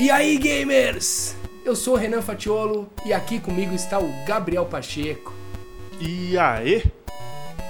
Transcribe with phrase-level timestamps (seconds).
[0.00, 1.34] E aí, gamers?
[1.64, 5.34] Eu sou o Renan Fatiolo e aqui comigo está o Gabriel Pacheco.
[6.00, 6.84] E aí?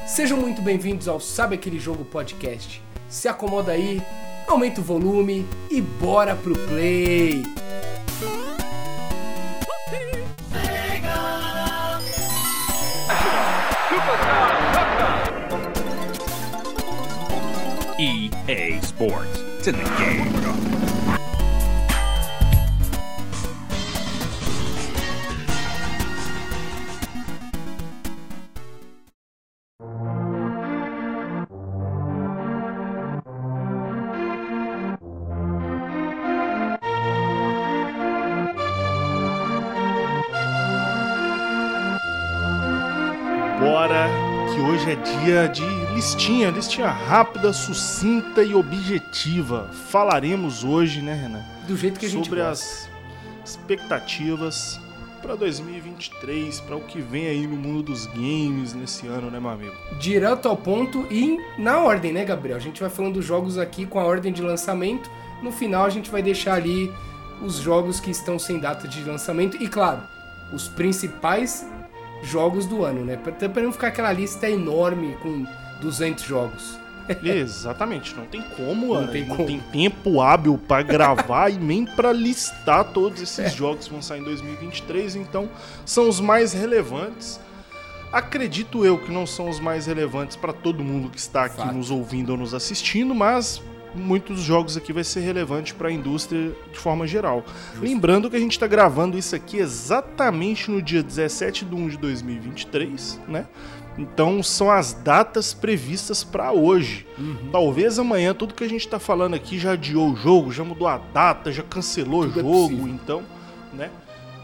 [0.07, 2.83] Sejam muito bem-vindos ao Sabe Aquele Jogo Podcast.
[3.09, 4.03] Se acomoda aí,
[4.47, 7.43] aumenta o volume e bora pro play!
[17.99, 19.41] EA Sports.
[19.59, 20.68] It's in the game.
[44.89, 49.71] Hoje é dia de listinha, listinha rápida, sucinta e objetiva.
[49.91, 51.43] Falaremos hoje, né, Renan?
[51.67, 52.65] Do jeito que a gente sobre gosta.
[52.65, 52.91] as
[53.45, 54.81] expectativas
[55.21, 59.51] para 2023, para o que vem aí no mundo dos games nesse ano, né, meu
[59.51, 59.75] amigo?
[60.01, 62.57] Direto ao ponto e na ordem, né, Gabriel?
[62.57, 65.11] A gente vai falando dos jogos aqui com a ordem de lançamento.
[65.43, 66.91] No final a gente vai deixar ali
[67.43, 70.01] os jogos que estão sem data de lançamento e, claro,
[70.53, 71.67] os principais
[72.23, 73.19] jogos do ano, né?
[73.27, 75.47] Até para não ficar aquela lista enorme com
[75.81, 76.79] 200 jogos.
[77.25, 79.49] Exatamente, não tem como, Não Ana, tem não como.
[79.49, 84.21] tem tempo hábil para gravar e nem para listar todos esses jogos que vão sair
[84.21, 85.49] em 2023, então
[85.87, 87.41] são os mais relevantes.
[88.13, 91.75] Acredito eu que não são os mais relevantes para todo mundo que está aqui Fato.
[91.75, 93.63] nos ouvindo ou nos assistindo, mas
[93.95, 97.45] muitos jogos aqui vai ser relevante para a indústria de forma geral.
[97.81, 101.97] Lembrando que a gente está gravando isso aqui exatamente no dia 17 de 1 de
[101.99, 103.47] 2023, né?
[103.99, 107.07] Então são as datas previstas para hoje.
[107.19, 107.49] Uhum.
[107.51, 110.87] Talvez amanhã tudo que a gente tá falando aqui já adiou o jogo, já mudou
[110.87, 112.89] a data, já cancelou Tudo é o jogo, possível.
[112.89, 113.23] então,
[113.73, 113.91] né?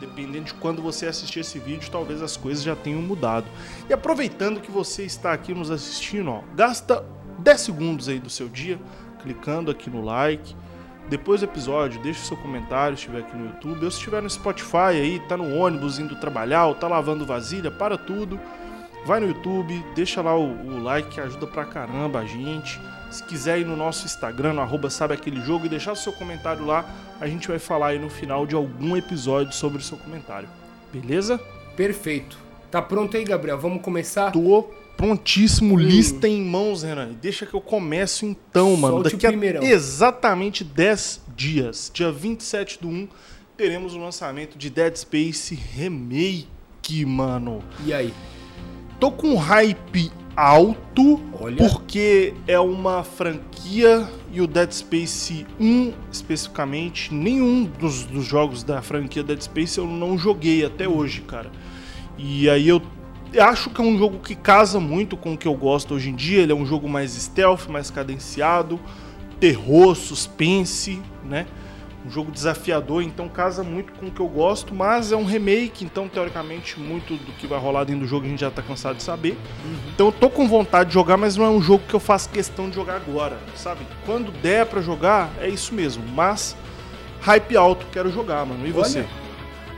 [0.01, 3.47] Dependendo de quando você assistir esse vídeo, talvez as coisas já tenham mudado.
[3.89, 7.05] E aproveitando que você está aqui nos assistindo, ó, gasta
[7.39, 8.79] 10 segundos aí do seu dia
[9.25, 10.55] clicando aqui no like.
[11.09, 14.23] Depois do episódio, deixa o seu comentário se estiver aqui no YouTube, ou se estiver
[14.23, 18.39] no Spotify aí, tá no ônibus indo trabalhar, ou tá lavando vasilha, para tudo.
[19.05, 22.81] Vai no YouTube, deixa lá o, o like que ajuda pra caramba a gente.
[23.11, 26.65] Se quiser ir no nosso Instagram, no arroba sabe aquele jogo, e deixar seu comentário
[26.65, 26.85] lá,
[27.21, 30.49] a gente vai falar aí no final de algum episódio sobre o seu comentário.
[30.91, 31.39] Beleza?
[31.77, 32.39] Perfeito.
[32.71, 33.59] Tá pronto aí, Gabriel?
[33.59, 34.33] Vamos começar?
[34.33, 34.71] Tô
[35.05, 37.13] prontíssimo, lista em mãos, Renan.
[37.21, 39.03] Deixa que eu começo então, mano.
[39.03, 43.09] Solte Daqui a exatamente 10 dias, dia 27 do 1,
[43.57, 47.63] teremos o lançamento de Dead Space Remake, mano.
[47.85, 48.15] E aí?
[48.99, 51.57] Tô com hype alto, Olha.
[51.57, 58.81] porque é uma franquia e o Dead Space 1 especificamente, nenhum dos, dos jogos da
[58.81, 61.51] franquia Dead Space eu não joguei até hoje, cara.
[62.17, 62.81] E aí eu
[63.39, 66.15] acho que é um jogo que casa muito com o que eu gosto hoje em
[66.15, 66.43] dia.
[66.43, 68.79] Ele é um jogo mais stealth, mais cadenciado,
[69.41, 71.47] terror, suspense, né?
[72.07, 75.87] Um jogo desafiador, então casa muito com o que eu gosto, mas é um remake,
[75.87, 78.97] então teoricamente muito do que vai rolar dentro do jogo a gente já tá cansado
[78.97, 79.39] de saber.
[79.95, 82.29] Então eu tô com vontade de jogar, mas não é um jogo que eu faço
[82.29, 83.87] questão de jogar agora, sabe?
[84.05, 86.55] Quando der pra jogar, é isso mesmo, mas
[87.23, 88.67] hype alto, quero jogar, mano.
[88.67, 88.99] E você?
[88.99, 89.09] Olha,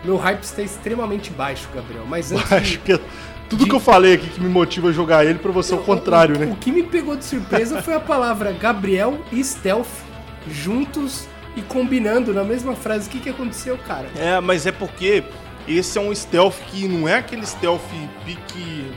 [0.05, 2.05] Meu hype está extremamente baixo, Gabriel.
[2.09, 2.78] Mas antes acho de...
[2.78, 3.00] que
[3.46, 5.76] é tudo que eu falei aqui que me motiva a jogar ele pra você é
[5.76, 6.46] o contrário, o, né?
[6.46, 9.86] O que me pegou de surpresa foi a palavra Gabriel e Stealth
[10.50, 11.26] juntos
[11.56, 13.08] e combinando na mesma frase.
[13.08, 14.06] O que, que aconteceu, cara?
[14.16, 15.22] É, mas é porque
[15.66, 17.80] esse é um stealth que não é aquele stealth
[18.24, 18.90] pique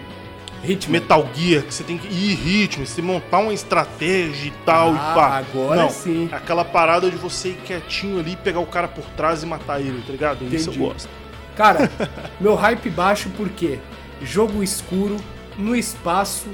[0.61, 0.91] Ritmo.
[0.91, 4.91] Metal Gear, que você tem que ir ritmo, você montar uma estratégia e tal Ah,
[4.93, 5.37] e pá.
[5.37, 6.27] agora não, sim.
[6.31, 10.03] Aquela parada de você ir quietinho ali, pegar o cara por trás e matar ele,
[10.05, 10.43] tá ligado?
[10.53, 10.79] Isso eu Entendi.
[10.79, 11.09] gosto.
[11.55, 11.89] Cara,
[12.41, 13.79] meu hype baixo porque
[14.21, 15.17] jogo escuro,
[15.57, 16.47] no espaço,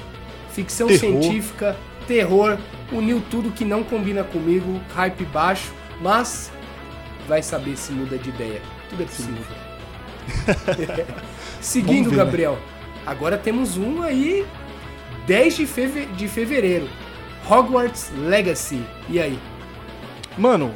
[0.52, 1.00] ficção Terror.
[1.00, 2.58] científica, terror,
[2.92, 6.50] uniu tudo que não combina comigo, hype baixo, mas
[7.28, 8.60] vai saber se muda de ideia.
[8.88, 9.44] Tudo é possível.
[11.60, 12.24] Seguindo, ver, né?
[12.24, 12.58] Gabriel,
[13.06, 14.46] agora temos um aí,
[15.26, 16.88] 10 de, feve- de fevereiro,
[17.48, 18.82] Hogwarts Legacy.
[19.08, 19.38] E aí?
[20.38, 20.72] Mano,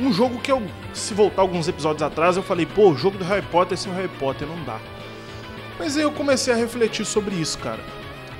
[0.00, 3.24] um jogo que eu, se voltar alguns episódios atrás, eu falei, pô, o jogo do
[3.24, 4.78] Harry Potter sem o Harry Potter não dá.
[5.78, 7.80] Mas aí eu comecei a refletir sobre isso, cara.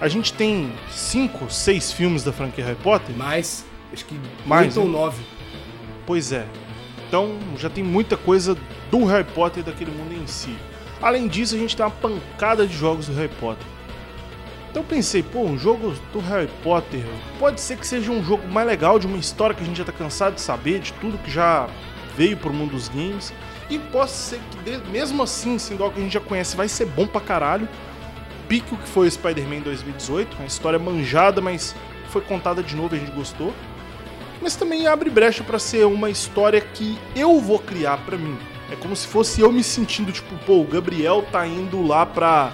[0.00, 3.16] A gente tem cinco, seis filmes da franquia Harry Potter?
[3.16, 4.98] Mais, acho que Mais, 8 ou né?
[4.98, 5.22] 9.
[6.06, 6.46] Pois é.
[7.08, 8.56] Então já tem muita coisa
[8.90, 10.56] do Harry Potter e daquele mundo em si.
[11.00, 13.66] Além disso, a gente tem uma pancada de jogos do Harry Potter.
[14.70, 17.04] Então eu pensei, pô, um jogo do Harry Potter
[17.38, 19.84] pode ser que seja um jogo mais legal, de uma história que a gente já
[19.84, 21.69] tá cansado de saber, de tudo que já
[22.16, 23.32] veio pro mundo dos games.
[23.70, 26.87] E pode ser que, mesmo assim, sendo algo que a gente já conhece, vai ser
[26.87, 27.69] bom pra caralho.
[28.49, 31.75] Pique o que foi o Spider-Man 2018, uma história manjada, mas
[32.08, 33.55] foi contada de novo e a gente gostou.
[34.43, 38.37] Mas também abre brecha pra ser uma história que eu vou criar pra mim.
[38.70, 42.52] É como se fosse eu me sentindo, tipo, pô, o Gabriel tá indo lá pra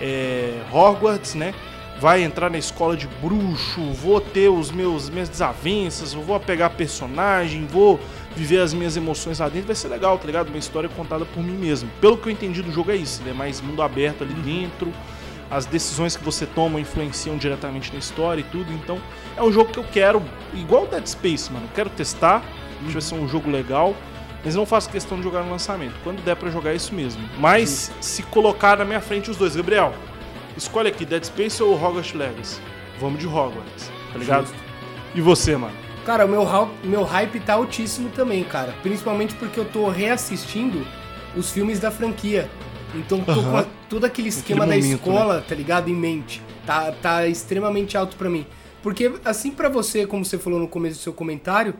[0.00, 1.54] é, Hogwarts, né?
[2.00, 7.66] Vai entrar na escola de bruxo, vou ter os meus minhas desavenças, vou pegar personagem,
[7.66, 7.98] vou
[8.38, 10.48] viver as minhas emoções lá dentro, vai ser legal, tá ligado?
[10.48, 11.90] Uma história contada por mim mesmo.
[12.00, 14.92] Pelo que eu entendi do jogo é isso, ele é mais mundo aberto ali dentro,
[15.50, 18.98] as decisões que você toma influenciam diretamente na história e tudo, então
[19.36, 20.22] é um jogo que eu quero,
[20.54, 22.36] igual Dead Space, mano, eu quero testar,
[22.76, 23.96] acho que vai ser um jogo legal,
[24.44, 25.94] mas não faço questão de jogar no lançamento.
[26.04, 27.22] Quando der pra jogar é isso mesmo.
[27.38, 29.92] Mas se colocar na minha frente os dois, Gabriel,
[30.56, 32.60] escolhe aqui Dead Space ou Hogwarts Legacy.
[33.00, 34.46] Vamos de Hogwarts, tá ligado?
[34.46, 34.58] Justo.
[35.14, 35.87] E você, mano?
[36.08, 36.42] Cara, o meu,
[36.84, 38.72] meu hype tá altíssimo também, cara.
[38.82, 40.80] Principalmente porque eu tô reassistindo
[41.36, 42.48] os filmes da franquia.
[42.94, 43.58] Então tô com Aham.
[43.60, 45.14] a- todo aquele esquema Naquele da momento, né?
[45.14, 45.90] escola, tá ligado?
[45.90, 46.40] Em mente.
[46.64, 48.46] Tá, tá extremamente alto pra mim.
[48.82, 51.74] Porque, assim pra você, como você falou no começo do seu comentário,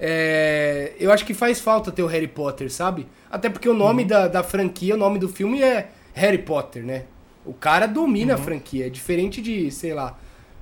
[0.00, 3.06] é, eu acho que faz falta ter o Harry Potter, sabe?
[3.30, 3.78] Até porque o Uhum.
[3.78, 7.04] nome da, da franquia, o nome do filme é Harry Potter, né?
[7.46, 8.40] O cara domina Uhum.
[8.40, 8.86] a franquia.
[8.86, 10.18] É diferente de, sei lá.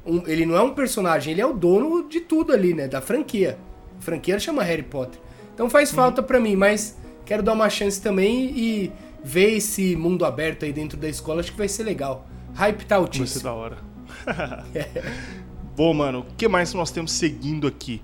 [0.09, 2.89] Um- ele não é um personagem, ele é o dono de tudo ali, né?
[2.89, 3.59] Da franquia.
[3.99, 5.21] A franquia chama Harry Potter.
[5.55, 5.71] Então Uhum.
[5.71, 6.97] faz falta pra mim, mas
[7.27, 11.41] quero dar uma chance também e ver esse mundo aberto aí dentro da escola.
[11.41, 12.27] Acho que vai ser legal.
[12.55, 13.43] Hype tá Vai ser altíssimo.
[13.45, 13.79] da hora.
[15.77, 18.01] Bom, mano, o que mais nós temos seguindo aqui?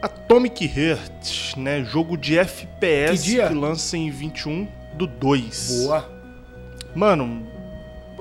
[0.00, 1.84] Atomic Heart, né?
[1.84, 5.82] Jogo de FPS Que que lança em 21 do 2.
[5.84, 6.08] Boa.
[6.94, 7.46] Mano,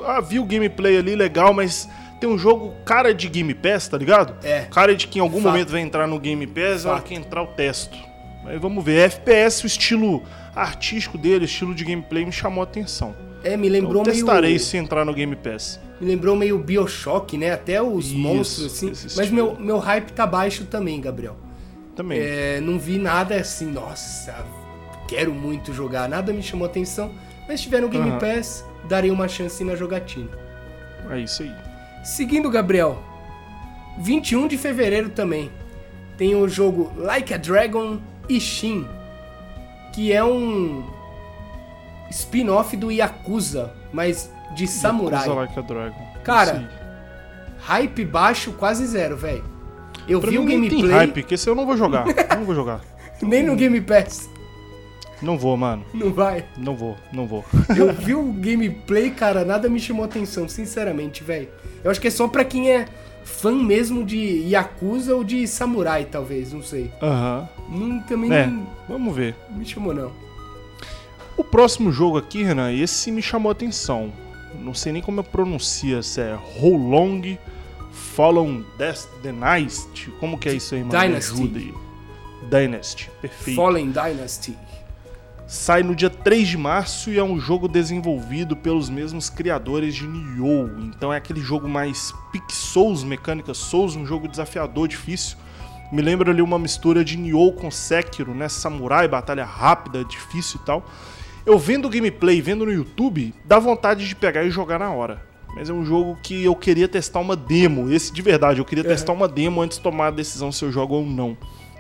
[0.06, 1.88] ah, vi o gameplay ali legal, mas
[2.19, 4.35] tem um jogo cara de Game Pass, tá ligado?
[4.45, 4.61] É.
[4.71, 5.51] Cara de que em algum Fato.
[5.51, 7.07] momento vai entrar no Game Pass, na hora Fato.
[7.09, 7.97] que entrar o testo.
[8.45, 8.99] Aí vamos ver.
[9.09, 10.23] FPS, o estilo
[10.55, 13.13] artístico dele, estilo de gameplay me chamou a atenção.
[13.43, 14.59] É, me Eu lembrou testarei meio.
[14.59, 15.79] se entrar no Game Pass.
[15.99, 17.51] Me lembrou meio Bioshock, né?
[17.51, 18.91] Até os Isso, monstros, assim.
[19.15, 21.35] Mas meu, meu hype tá baixo também, Gabriel.
[21.95, 22.19] Também.
[22.21, 24.45] É, não vi nada assim, nossa,
[25.07, 26.07] quero muito jogar.
[26.07, 27.11] Nada me chamou atenção.
[27.47, 28.19] Mas se tiver no Game Aham.
[28.19, 30.29] Pass, darei uma chance na jogatina.
[31.09, 31.51] É isso aí.
[32.03, 33.01] Seguindo, Gabriel,
[33.99, 35.51] 21 de fevereiro também
[36.17, 38.88] tem o jogo Like a Dragon Ishin,
[39.94, 40.83] que é um
[42.09, 45.19] spin-off do Yakuza, mas de samurai.
[45.19, 46.07] Yakuza Like a Dragon.
[46.23, 46.67] Cara, aí.
[47.59, 49.43] Hype baixo, quase zero, velho.
[50.07, 52.05] Eu Pra vi o nem tem gameplay, hype, porque esse eu não vou jogar.
[52.35, 52.81] não vou jogar.
[53.21, 54.29] nem no Game Pass,
[55.21, 55.83] Não vou, mano.
[55.93, 56.45] não vai.
[56.57, 57.43] Não vou, não vou.
[57.75, 61.50] Eu vi o gameplay, cara, nada me chamou atenção, sinceramente, velho.
[61.83, 62.85] Eu acho que é só pra quem é
[63.24, 64.18] fã mesmo de
[64.50, 66.91] Yakuza ou de Samurai, talvez, não sei.
[67.01, 67.47] Aham.
[67.69, 69.35] Não, também É, não vamos ver.
[69.50, 70.12] me chamou, não.
[71.35, 74.12] O próximo jogo aqui, Renan, esse me chamou a atenção.
[74.59, 77.38] Não sei nem como eu pronuncia, se é How Long
[77.91, 80.09] Fallen Death Dynasty.
[80.19, 81.00] Como que é isso aí, mano?
[81.00, 81.33] Dynasty.
[81.33, 81.74] ajuda aí.
[82.50, 83.56] Dynasty, perfeito.
[83.57, 84.57] Fallen Dynasty.
[85.47, 90.05] Sai no dia 3 de março e é um jogo desenvolvido pelos mesmos criadores de
[90.05, 90.69] Nioh.
[90.79, 95.38] Então é aquele jogo mais pick Souls, mecânica Souls, um jogo desafiador, difícil.
[95.89, 98.49] Me lembra ali uma mistura de Nioh com Sekiro, né?
[98.49, 100.86] Samurai, batalha rápida, difícil e tal.
[101.45, 105.25] Eu vendo o gameplay, vendo no YouTube, dá vontade de pegar e jogar na hora.
[105.55, 107.89] Mas é um jogo que eu queria testar uma demo.
[107.89, 110.74] Esse de verdade, eu queria testar uma demo antes de tomar a decisão se eu
[110.74, 111.38] jogo ou não.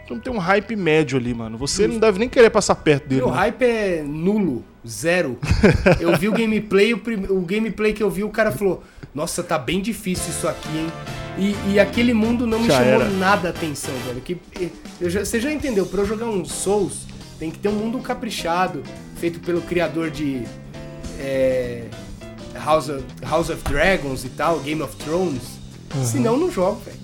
[0.07, 1.57] Então tem um hype médio ali, mano.
[1.57, 3.21] Você não deve nem querer passar perto dele.
[3.21, 3.35] Meu né?
[3.37, 5.37] hype é nulo, zero.
[5.99, 8.81] Eu vi o gameplay, o, prim- o gameplay que eu vi, o cara falou:
[9.13, 10.87] Nossa, tá bem difícil isso aqui, hein?
[11.37, 13.09] E, e aquele mundo não me Já chamou era.
[13.09, 14.21] nada a atenção, velho.
[14.21, 14.37] Que,
[15.01, 17.05] já- você já entendeu, pra eu jogar um Souls,
[17.37, 18.83] tem que ter um mundo caprichado,
[19.17, 20.43] feito pelo criador de
[21.19, 21.83] é,
[22.55, 25.43] House, of, House of Dragons e tal, Game of Thrones.
[26.03, 26.97] Senão eu não jogo, velho.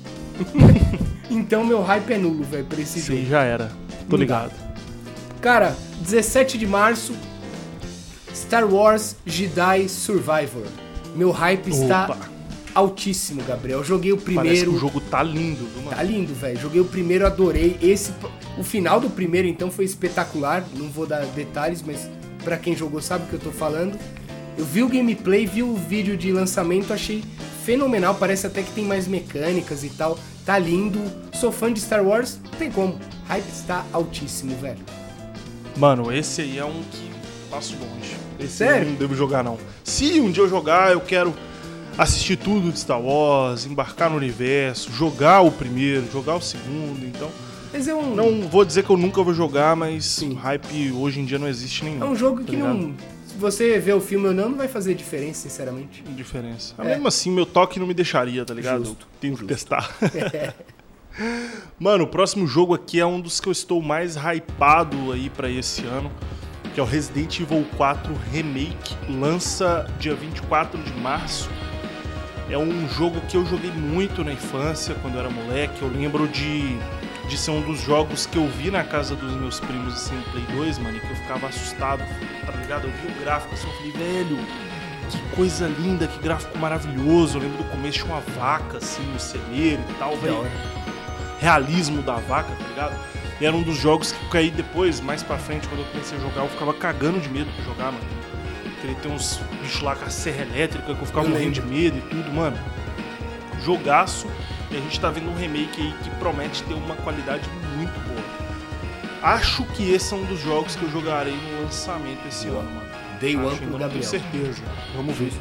[1.30, 3.20] então meu hype é nulo, velho, pra esse jogo.
[3.20, 3.72] Sim, já era.
[4.10, 4.52] Tô ligado.
[5.42, 7.14] Cara, 17 de março,
[8.34, 10.66] Star Wars Jedi Survivor.
[11.16, 12.18] Meu hype está Opa.
[12.74, 13.84] altíssimo, Gabriel.
[13.84, 14.74] Joguei o Parece que primeiro.
[14.74, 15.96] o jogo tá lindo, viu, mano?
[15.96, 16.60] Tá lindo, velho.
[16.60, 17.78] Joguei o primeiro, adorei.
[17.82, 18.12] Esse,
[18.58, 20.66] o final do primeiro, então, foi espetacular.
[20.76, 22.10] Não vou dar detalhes, mas
[22.44, 23.98] pra quem jogou sabe o que eu tô falando.
[24.58, 27.24] Eu vi o gameplay, vi o vídeo de lançamento, achei
[27.64, 28.16] fenomenal.
[28.16, 30.18] Parece até que tem mais mecânicas e tal.
[30.46, 31.00] Tá lindo.
[31.34, 33.00] Sou fã de Star Wars, não tem como.
[33.28, 34.80] Hype está altíssimo, velho.
[35.78, 37.10] Mano, esse aí é um que
[37.50, 38.16] passo longe.
[38.40, 38.88] Esse Sério?
[38.88, 39.58] eu não devo jogar, não.
[39.84, 41.34] Se um dia eu jogar, eu quero
[41.98, 47.30] assistir tudo de Star Wars, embarcar no universo, jogar o primeiro, jogar o segundo, então.
[47.72, 50.34] Mas é um, Não vou dizer que eu nunca vou jogar, mas Sim.
[50.36, 52.04] hype hoje em dia não existe nenhum.
[52.04, 52.74] é um jogo tá que ligado?
[52.74, 52.94] não.
[53.34, 56.04] Se você ver o filme ou não, não vai fazer diferença, sinceramente.
[56.04, 56.76] diferença.
[56.78, 56.84] É.
[56.84, 58.86] Mesmo assim, meu toque não me deixaria, tá ligado?
[58.86, 59.48] Justo, Tenho que justo.
[59.54, 59.90] testar.
[61.80, 65.50] Mano, o próximo jogo aqui é um dos que eu estou mais hypado aí pra
[65.50, 66.12] esse ano,
[66.76, 71.50] que é o Resident Evil 4 Remake, lança dia 24 de março.
[72.50, 75.82] É um jogo que eu joguei muito na infância, quando eu era moleque.
[75.82, 76.78] Eu lembro de,
[77.28, 80.24] de ser um dos jogos que eu vi na casa dos meus primos assim, no
[80.24, 82.04] Play 2, mano, e que eu ficava assustado,
[82.46, 82.88] tá ligado?
[82.88, 84.38] Eu vi o gráfico assim, eu falei, velho,
[85.10, 87.38] que coisa linda, que gráfico maravilhoso.
[87.38, 90.46] Eu lembro do começo tinha uma vaca assim no celeiro e tal, velho
[91.44, 92.96] realismo da vaca, tá ligado?
[93.42, 96.22] E era um dos jogos que caí depois, mais pra frente, quando eu comecei a
[96.22, 98.06] jogar, eu ficava cagando de medo pra jogar, mano.
[98.64, 101.52] Porque ele tem uns bichos lá com a serra elétrica que eu ficava Eu morrendo
[101.52, 102.58] de medo e tudo, mano.
[103.62, 104.28] Jogaço.
[104.74, 108.24] E a gente tá vendo um remake aí que promete ter uma qualidade muito boa.
[109.22, 112.90] Acho que esse é um dos jogos que eu jogarei no lançamento esse ano, mano.
[113.22, 113.90] Day One pro Gabriel.
[113.92, 114.64] tenho certeza.
[114.96, 115.32] Vamos ver.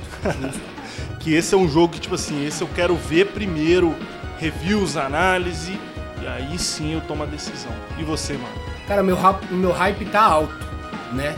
[1.18, 3.96] que esse é um jogo que, tipo assim, esse eu quero ver primeiro,
[4.38, 5.80] reviews, análise,
[6.20, 7.72] e aí sim eu tomo a decisão.
[7.98, 8.54] E você, mano?
[8.86, 9.16] Cara, meu,
[9.50, 10.66] meu hype tá alto,
[11.12, 11.34] né?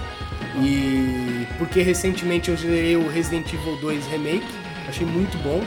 [0.57, 4.47] E porque recentemente eu zerei o Resident Evil 2 Remake,
[4.89, 5.63] achei muito bom.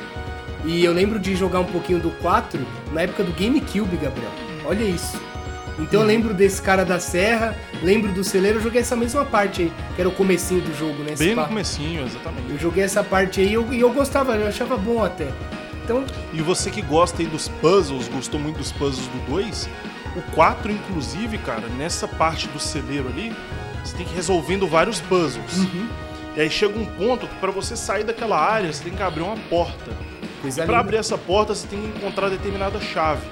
[0.67, 2.59] E eu lembro de jogar um pouquinho do 4
[2.91, 4.31] na época do GameCube, Gabriel.
[4.65, 5.19] Olha isso.
[5.79, 6.05] Então eu Uhum.
[6.07, 10.01] lembro desse cara da serra, lembro do celeiro, eu joguei essa mesma parte aí, que
[10.01, 11.13] era o comecinho do jogo, né?
[11.17, 12.51] Bem no comecinho, exatamente.
[12.51, 15.27] Eu joguei essa parte aí e eu, e eu gostava, eu achava bom até.
[15.83, 19.69] Então, E você que gosta aí dos puzzles, gostou muito dos puzzles do 2,
[20.17, 23.33] o 4, inclusive, cara, nessa parte do celeiro ali,
[23.85, 25.59] você tem que ir resolvendo vários puzzles.
[25.59, 25.87] Uhum.
[26.35, 29.21] E aí chega um ponto que pra você sair daquela área, você tem que abrir
[29.21, 29.91] uma porta.
[30.41, 30.79] Coisa Pra linda.
[30.79, 33.25] abrir essa porta, você tem que encontrar determinada chave.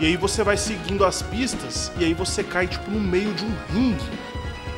[0.00, 3.44] E aí você vai seguindo as pistas e aí você cai tipo no meio de
[3.44, 4.04] um ringue,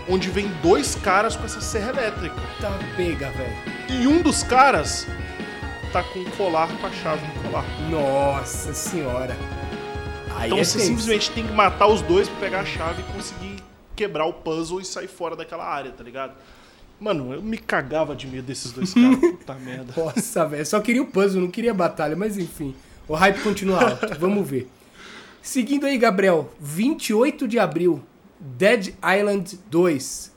[0.09, 2.37] onde vem dois caras com essa serra elétrica.
[2.61, 3.57] Tá pega, velho.
[3.89, 5.07] E um dos caras
[5.93, 7.65] tá com um colar com a chave no colar.
[7.91, 9.37] Nossa senhora.
[10.37, 10.89] Aí então é você tenso.
[10.91, 13.57] simplesmente tem que matar os dois pra pegar a chave e conseguir
[13.95, 16.33] quebrar o puzzle e sair fora daquela área, tá ligado?
[17.01, 19.19] Mano, eu me cagava de medo desses dois caras.
[19.19, 19.95] Puta merda.
[19.97, 20.67] Nossa, velho.
[20.67, 22.75] Só queria o puzzle, não queria batalha, mas enfim.
[23.09, 24.15] O hype continua alto.
[24.21, 24.71] Vamos ver.
[25.41, 26.53] Seguindo aí, Gabriel.
[26.61, 28.03] 28 de abril.
[28.39, 30.33] Dead Island 2.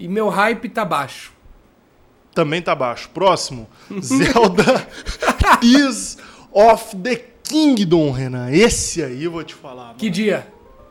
[0.00, 1.32] E meu hype tá baixo.
[2.34, 3.08] Também tá baixo.
[3.10, 3.68] Próximo.
[4.02, 4.88] Zelda
[5.60, 6.18] Tears
[6.50, 8.50] of the Kingdom, Renan.
[8.50, 9.86] Esse aí eu vou te falar.
[9.86, 9.98] Mano.
[9.98, 10.46] Que dia?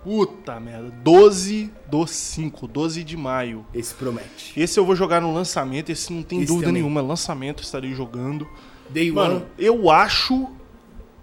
[0.10, 0.89] Puta merda.
[1.04, 2.68] 12 do 5.
[2.68, 3.63] 12 de maio.
[3.72, 4.60] Esse promete.
[4.60, 5.92] Esse eu vou jogar no lançamento.
[5.92, 6.82] Esse não tem Esse dúvida também.
[6.82, 7.00] nenhuma.
[7.00, 8.48] Lançamento estarei jogando.
[8.89, 9.46] Day Mano, One.
[9.60, 10.50] eu acho.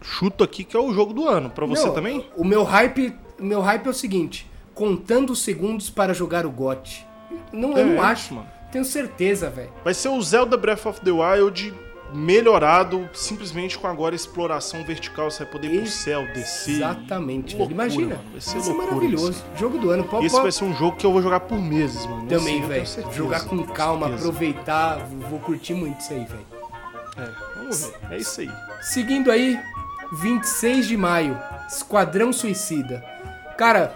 [0.00, 1.50] Chuto aqui que é o jogo do ano.
[1.50, 2.24] Pra você Não, também?
[2.36, 6.50] O meu hype, o meu hype é o seguinte: contando os segundos para jogar o
[6.52, 7.04] GOT.
[7.52, 8.46] Não, eu É não isso, acho, mano.
[8.70, 9.70] Tenho certeza, velho.
[9.82, 11.74] Vai ser o Zelda Breath of the Wild
[12.16, 15.30] melhorado, simplesmente com agora exploração vertical.
[15.30, 16.76] Você vai poder ir pro céu, descer.
[16.76, 17.54] Exatamente.
[17.56, 18.16] Loucura, Imagina.
[18.16, 18.30] mano.
[18.32, 19.44] Vai ser Vai ser loucura maravilhoso.
[19.56, 20.04] Jogo do ano.
[20.04, 22.26] Pode, Esse vai ser um jogo que eu vou jogar por meses, mano.
[22.26, 22.84] Também, velho.
[23.12, 24.98] Jogar com calma, aproveitar.
[25.30, 26.46] Vou curtir muito isso aí, velho.
[27.16, 27.94] É, vamos ver.
[28.10, 28.50] É isso aí.
[28.82, 29.58] Seguindo aí,
[30.12, 33.04] 26 de maio, Esquadrão Suicida.
[33.56, 33.92] Cara,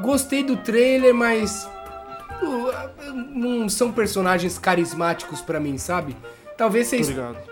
[0.00, 1.68] gostei do trailer, mas
[3.34, 6.16] não são personagens carismáticos pra mim, sabe?
[6.60, 7.00] Talvez se,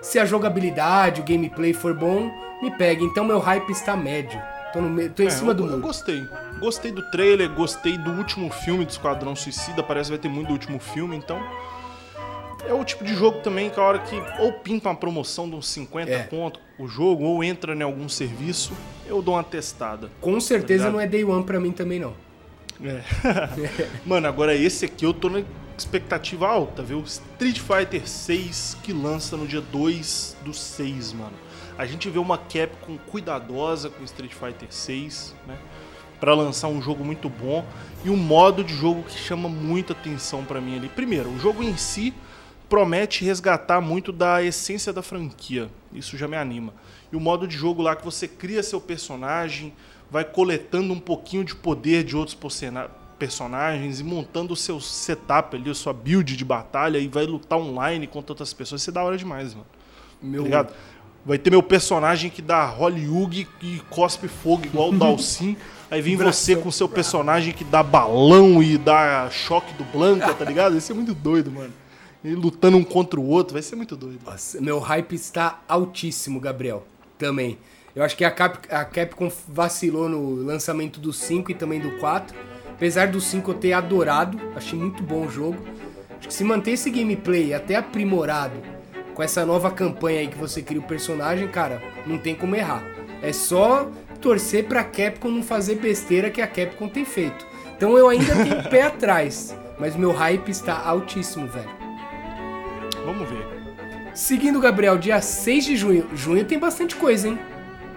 [0.03, 3.03] se a jogabilidade, o gameplay for bom, me pegue.
[3.03, 4.39] Então meu hype está médio.
[4.71, 5.81] Tô, no, me- tô em É, cima eu, do eu muro.
[5.81, 6.23] gostei.
[6.61, 9.83] Gostei do trailer, gostei do último filme do Esquadrão Suicida.
[9.83, 11.43] Parece que vai ter muito do último filme, então.
[12.69, 15.57] É o tipo de jogo também que a hora que ou pinta uma promoção de
[15.57, 16.19] uns 50 É.
[16.25, 18.75] pontos o jogo, ou entra em algum serviço,
[19.07, 20.11] eu dou uma testada.
[20.21, 20.93] Com certeza ligado?
[20.93, 22.13] não é Day One pra mim também, não.
[22.85, 23.01] É.
[24.05, 25.43] Mano, agora esse aqui eu tô na
[25.79, 27.01] expectativa alta, viu?
[27.01, 31.35] Street Fighter 6 que lança no dia 2 do 6, mano.
[31.77, 35.57] A gente vê uma Capcom cuidadosa com Street Fighter 6, né?
[36.19, 37.65] Pra lançar um jogo muito bom
[38.05, 40.89] e um modo de jogo que chama muita atenção pra mim ali.
[40.89, 42.13] Primeiro, o jogo em si
[42.69, 45.71] promete resgatar muito da essência da franquia.
[45.93, 46.75] Isso já me anima.
[47.13, 49.73] E o modo de jogo lá que você cria seu personagem,
[50.11, 52.35] vai coletando um pouquinho de poder de outros
[53.19, 57.59] personagens e montando o seu setup ali, a sua build de batalha e vai lutar
[57.59, 58.81] online contra outras pessoas.
[58.81, 59.67] Isso é da hora demais, mano.
[60.23, 60.67] Meu, Tá?
[61.25, 65.57] Vai ter meu personagem que dá Hollywood e cospe fogo igual o Dalsin.
[65.91, 70.45] Aí vem você com seu personagem que dá balão e dá choque do Blanca, tá
[70.45, 70.73] ligado?
[70.73, 71.73] Vai ser muito doido, mano.
[72.23, 74.21] E lutando um contra o outro, vai ser muito doido.
[74.25, 76.87] Nossa, meu hype está altíssimo, Gabriel.
[77.19, 77.59] Também.
[77.95, 81.91] Eu acho que a, Cap, a Capcom vacilou no lançamento do 5 e também do
[81.99, 82.37] 4.
[82.79, 85.59] Apesar do 5 eu ter adorado, achei muito bom o jogo.
[86.19, 88.55] Acho que se manter esse gameplay até aprimorado,
[89.15, 92.85] com essa nova campanha aí que você cria o personagem, cara, não tem como errar.
[93.21, 97.45] É só torcer pra Capcom não fazer besteira que a Capcom tem feito.
[97.77, 101.71] Então eu ainda tenho pé atrás, mas meu hype está altíssimo, velho.
[103.05, 103.45] Vamos ver.
[104.15, 106.07] Seguindo, Gabriel, dia 6 de junho.
[106.15, 107.39] Junho tem bastante coisa, hein?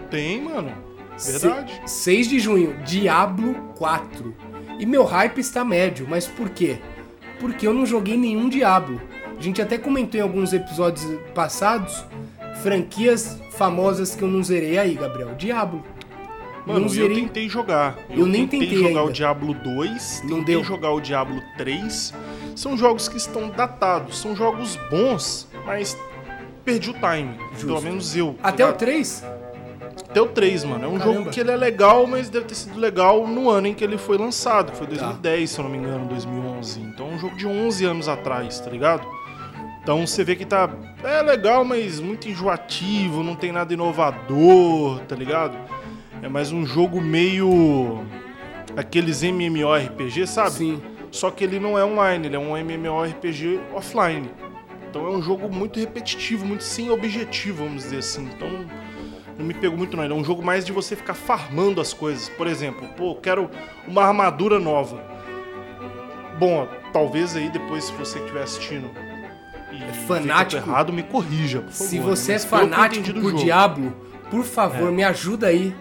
[0.09, 0.71] Tem, mano.
[1.19, 1.81] Verdade.
[1.85, 4.33] Se- 6 de junho, Diablo 4.
[4.81, 6.77] E meu hype está médio, mas por quê?
[7.39, 8.99] Porque eu não joguei nenhum Diablo.
[9.37, 12.03] A gente até comentou em alguns episódios passados
[12.61, 15.33] franquias famosas que eu não zerei aí, Gabriel.
[15.35, 15.83] Diablo.
[16.65, 17.15] Mano, não eu zerei.
[17.21, 17.97] tentei jogar.
[18.09, 19.03] Eu nem tentei jogar ainda.
[19.03, 20.63] o Diablo 2, Não tentei deu.
[20.63, 22.13] jogar o Diablo 3.
[22.55, 25.97] São jogos que estão datados, são jogos bons, mas
[26.65, 27.35] perdi o time.
[27.59, 28.35] Pelo menos eu.
[28.43, 28.79] Até o ligado?
[28.79, 29.23] 3?
[30.09, 30.85] Até o 3, mano.
[30.85, 31.17] É um Caramba.
[31.17, 33.97] jogo que ele é legal, mas deve ter sido legal no ano em que ele
[33.97, 34.67] foi lançado.
[34.67, 34.71] Tá.
[34.71, 36.79] que Foi 2010, se eu não me engano, 2011.
[36.81, 39.05] Então é um jogo de 11 anos atrás, tá ligado?
[39.81, 40.69] Então você vê que tá.
[41.03, 45.57] É legal, mas muito enjoativo, não tem nada inovador, tá ligado?
[46.21, 48.03] É mais um jogo meio.
[48.77, 50.51] Aqueles MMORPG, sabe?
[50.51, 50.81] Sim.
[51.11, 54.29] Só que ele não é online, ele é um MMORPG offline.
[54.89, 58.29] Então é um jogo muito repetitivo, muito sem objetivo, vamos dizer assim.
[58.35, 58.49] Então
[59.41, 60.03] não me pego muito não.
[60.03, 62.29] Ele é um jogo mais de você ficar farmando as coisas.
[62.29, 63.49] Por exemplo, pô, eu quero
[63.87, 65.01] uma armadura nova.
[66.39, 68.89] Bom, talvez aí depois, se você estiver assistindo
[69.71, 70.61] e tô fanático.
[70.69, 72.35] errado, me corrija, por Se favor, você né?
[72.37, 73.37] é fanático por É.
[73.37, 73.93] Diablo,
[74.29, 75.73] por favor, me ajuda aí.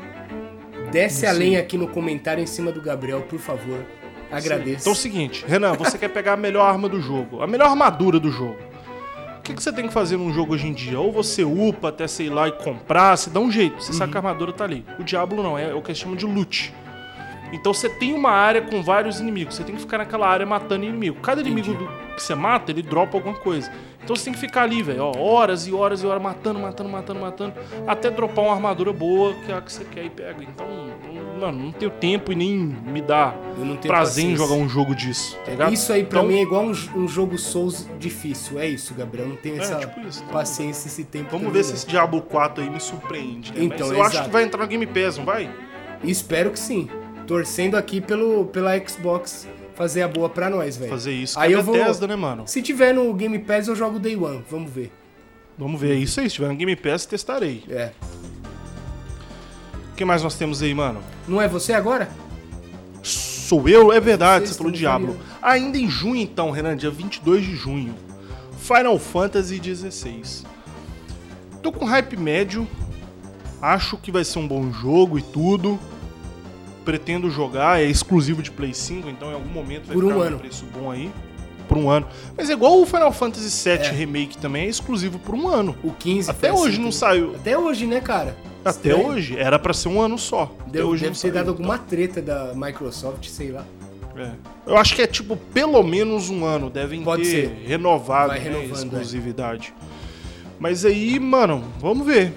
[0.92, 1.38] Desce a Sim.
[1.38, 3.84] lenha aqui no comentário em cima do Gabriel, por favor.
[4.30, 4.82] Agradeço.
[4.82, 7.68] Então é o seguinte, Renan, você quer pegar a melhor arma do jogo, a melhor
[7.68, 8.56] armadura do jogo.
[9.40, 11.00] O que, que você tem que fazer num jogo hoje em dia?
[11.00, 13.98] Ou você upa até, sei lá, e comprar, você dá um jeito, você Uhum.
[13.98, 14.84] sabe que a armadura tá ali.
[14.98, 16.74] O Diablo não, é o que eles chamam de loot.
[17.50, 20.84] Então você tem uma área com vários inimigos, você tem que ficar naquela área matando
[20.84, 21.18] inimigo.
[21.20, 23.72] Cada inimigo do- que você mata, ele dropa alguma coisa.
[24.02, 27.20] Então você tem que ficar ali, velho, horas e horas e horas matando, matando, matando,
[27.20, 27.54] matando,
[27.86, 30.42] até dropar uma armadura boa, que é a que você quer e pega.
[30.42, 30.66] Então,
[31.38, 33.34] mano, não tenho tempo e nem me dá
[33.86, 34.36] prazer em paciência.
[34.36, 35.72] jogar um jogo disso, tá ligado?
[35.72, 38.58] Isso aí pra Então, mim é igual um, um jogo Souls difícil.
[38.58, 39.28] É isso, Gabriel.
[39.28, 40.24] Não tenho É, essa tipo isso.
[40.24, 41.28] paciência, esse tempo.
[41.30, 43.52] Vamos ver se esse Diablo 4 aí me surpreende.
[43.52, 43.64] Né?
[43.64, 44.28] Então, Mas eu acho exato.
[44.28, 45.48] que vai entrar no Game Pass, não vai?
[46.02, 46.88] Espero que sim.
[47.26, 49.46] Torcendo aqui pelo, pela Xbox
[49.80, 50.90] fazer a boa pra nós, velho.
[50.90, 51.40] Fazer isso.
[51.40, 52.42] Aí é eu vou- Bethesda, né, mano?
[52.46, 54.44] Se tiver no Game Pass, eu jogo Day One.
[54.50, 54.92] Vamos ver.
[55.56, 55.92] Vamos ver.
[55.92, 56.28] É isso aí.
[56.28, 57.64] Se tiver no Game Pass, testarei.
[57.66, 57.90] É.
[59.90, 61.00] O que mais nós temos aí, mano?
[61.26, 62.10] Não é você agora?
[63.02, 63.90] Sou eu?
[63.90, 65.16] É verdade, Vocês você falou Diablo.
[65.40, 67.94] Ainda em junho, então, Renan, dia 22 de junho.
[68.58, 70.44] Final Fantasy XVI.
[71.62, 72.68] Tô com hype médio.
[73.62, 75.78] Acho que vai ser um bom jogo e tudo.
[76.84, 80.20] Pretendo jogar, é exclusivo de Play 5, então em algum momento vai Por um ficar
[80.22, 80.36] ano.
[80.36, 81.10] um preço bom aí.
[81.68, 82.06] Por um ano.
[82.36, 83.90] Mas é igual o Final Fantasy VII É.
[83.90, 85.76] Remake também, é exclusivo por um ano.
[85.84, 87.34] O 15 Até foi assim hoje não saiu.
[87.36, 88.36] Até hoje, né, cara?
[88.64, 89.06] Até Estranho.
[89.08, 89.36] hoje.
[89.38, 90.52] Era pra ser um ano só.
[90.60, 93.64] Até Deve, hoje deve ter dado saiu, alguma treta da Microsoft, sei lá.
[94.16, 94.32] É.
[94.66, 96.68] Eu acho que é tipo pelo menos um ano.
[96.68, 97.62] Devem Pode ter ser.
[97.66, 98.72] renovado né, renovando, é.
[98.74, 99.72] exclusividade.
[100.58, 102.34] Mas aí, mano, vamos ver.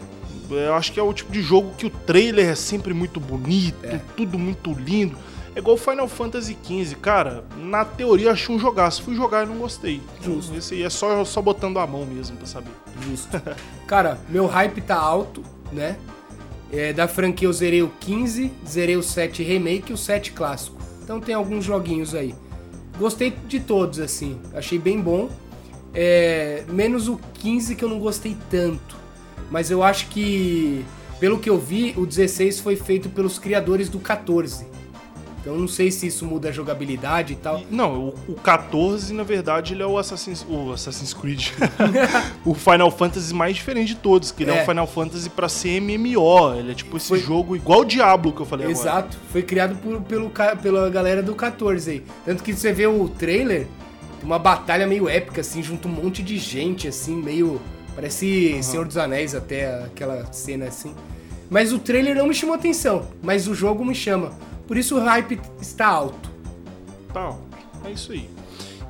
[0.49, 3.85] Eu acho que é o tipo de jogo que o trailer é sempre muito bonito,
[3.85, 3.99] É.
[4.15, 5.17] tudo muito lindo.
[5.55, 7.43] É igual Final Fantasy XV, cara.
[7.57, 9.03] Na teoria eu achei um jogaço.
[9.03, 10.01] Fui jogar e não gostei.
[10.21, 10.55] Justo.
[10.55, 12.71] Esse aí é só, só botando a mão mesmo pra saber.
[13.07, 13.39] Justo.
[13.85, 15.97] Cara, meu hype tá alto, né?
[16.71, 20.75] É, da franquia eu zerei o 15, zerei o 7 Remake e o 7 Clássico.
[21.03, 22.33] Então tem alguns joguinhos aí.
[22.97, 24.39] Gostei de todos, assim.
[24.55, 25.29] Achei bem bom.
[25.93, 28.97] É, menos o 15 que eu não gostei tanto.
[29.51, 30.83] Mas eu acho que,
[31.19, 34.65] pelo que eu vi, o 16 foi feito pelos criadores do 14.
[35.41, 37.61] Então não sei se isso muda a jogabilidade e tal.
[37.69, 41.49] Não, o, o 14, na verdade, ele é o Assassin's, o Assassin's Creed.
[42.45, 44.63] o Final Fantasy mais diferente de todos, que ele é, É.
[44.63, 46.53] um Final Fantasy pra ser MMO.
[46.55, 48.79] Ele é tipo esse Foi- jogo igual o Diablo que eu falei agora.
[48.79, 52.03] Exato, foi criado por- pelo, pela galera do 14 aí.
[52.25, 53.67] Tanto que você vê o trailer,
[54.23, 57.59] uma batalha meio épica, assim, junto um monte de gente, assim, meio.
[57.95, 60.93] Parece Senhor dos Anéis até aquela cena assim.
[61.49, 64.31] Mas o trailer não me chamou atenção, mas o jogo me chama.
[64.67, 66.31] Por isso o hype está alto.
[67.13, 67.35] Tá,
[67.85, 68.29] é isso aí.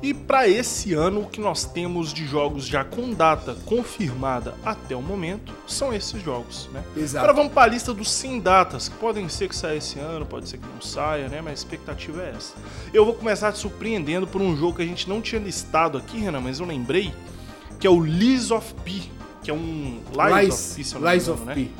[0.04, 4.94] E pra esse ano, o que nós temos de jogos já com data confirmada até
[4.94, 6.84] o momento são esses jogos, né?
[6.94, 7.24] Exato.
[7.24, 10.26] Agora vamos para a lista dos sem datas, que podem ser que saia esse ano,
[10.26, 11.40] pode ser que não saia, né?
[11.40, 12.52] Mas a expectativa é essa.
[12.92, 16.18] Eu vou começar te surpreendendo por um jogo que a gente não tinha listado aqui,
[16.18, 17.10] Renan, mas eu lembrei,
[17.84, 19.02] que é o Lies of P,
[19.42, 21.54] que é um Lies, of P, se eu não me Lies engano, of né?
[21.54, 21.70] P.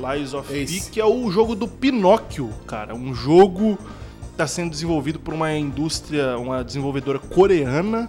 [0.00, 0.80] Lies of Esse.
[0.80, 2.94] P, que é o jogo do Pinóquio, cara.
[2.94, 8.08] Um jogo que está sendo desenvolvido por uma indústria, uma desenvolvedora coreana,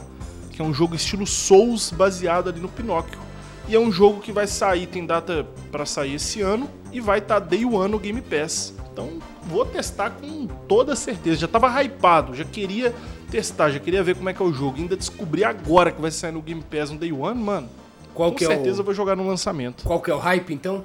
[0.52, 3.20] que é um jogo estilo Souls baseado ali no Pinóquio.
[3.68, 7.20] E é um jogo que vai sair, tem data pra sair esse ano e vai
[7.20, 8.74] estar day one no Game Pass.
[8.94, 11.42] Então vou testar com toda certeza.
[11.42, 12.96] Já tava hypado, já queria
[13.30, 14.78] testar, já queria ver como é que é o jogo.
[14.78, 17.70] Ainda descobri agora que vai sair no Game Pass no day one, mano.
[18.14, 19.84] Qual com que é certeza eu o vou jogar no lançamento.
[19.84, 20.84] qual que é o hype então?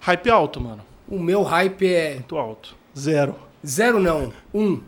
[0.00, 0.82] Hype alto, mano.
[1.08, 2.74] O meu hype é Muito alto.
[2.98, 3.36] Zero.
[3.64, 4.80] zero não, um.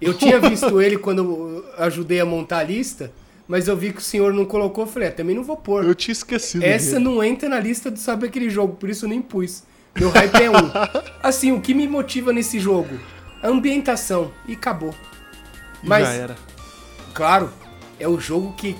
[0.00, 3.12] Eu tinha visto ele quando eu ajudei a montar a lista,
[3.46, 5.84] mas eu vi que o senhor não colocou, eu falei, ah, também não vou pôr.
[5.84, 6.64] Eu tinha esquecido.
[6.64, 7.04] Essa dele.
[7.04, 9.64] não entra na lista do saber aquele jogo, por isso eu nem pus.
[9.94, 10.70] Meu hype é um.
[11.22, 12.98] Assim, o que me motiva nesse jogo?
[13.42, 14.30] A ambientação.
[14.46, 14.94] E acabou.
[15.82, 16.36] Mas- Já era.
[17.14, 17.50] Claro,
[17.98, 18.76] é o jogo que,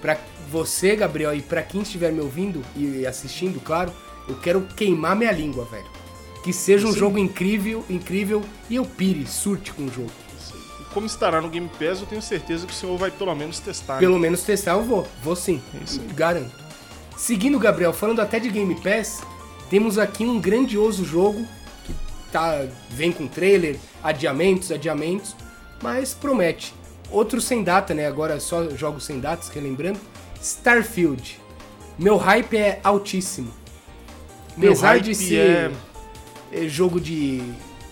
[0.00, 0.18] pra
[0.50, 3.92] você, Gabriel, e pra quem estiver me ouvindo e assistindo, claro,
[4.28, 5.86] eu quero queimar minha língua, velho.
[6.42, 6.98] Que seja um Sim.
[6.98, 10.10] jogo incrível, incrível, e eu pire, surte com o jogo.
[10.94, 13.94] Como estará no Game Pass, eu tenho certeza que o senhor vai pelo menos testar.
[13.94, 14.00] né?
[14.00, 16.06] Pelo menos testar eu vou, vou sim, É isso aí.
[16.14, 16.52] garanto.
[17.16, 19.20] Seguindo, Gabriel, falando até de Game Pass,
[19.68, 21.46] temos aqui um grandioso jogo
[21.84, 21.94] que
[22.32, 25.36] tá, vem com trailer, adiamentos, adiamentos,
[25.82, 26.74] mas promete.
[27.10, 28.06] Outro sem data, né?
[28.06, 29.98] Agora só jogos sem datas, relembrando.
[30.40, 31.40] Starfield.
[31.98, 33.52] Meu hype é altíssimo.
[34.56, 35.72] Meu Apesar hype de ser
[36.52, 37.42] é- é, jogo de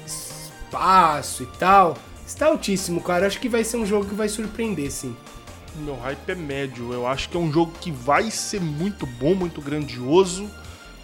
[0.04, 1.96] espaço e tal,
[2.26, 3.26] está altíssimo, cara.
[3.26, 5.16] Acho que vai ser um jogo que vai surpreender, sim.
[5.76, 6.92] Meu hype é médio.
[6.92, 10.50] Eu acho que é um jogo que vai ser muito bom, muito grandioso,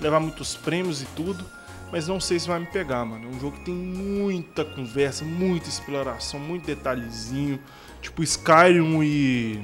[0.01, 1.45] levar muitos prêmios e tudo.
[1.93, 3.27] Mas não sei se vai me pegar, mano.
[3.31, 7.61] É um jogo que tem muita conversa, muita exploração, muito detalhezinho.
[8.01, 9.61] Tipo, Skyrim e